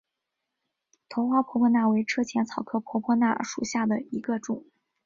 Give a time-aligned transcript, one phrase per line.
[1.09, 4.65] 头花婆婆纳为车前草科婆婆纳属下的一个种。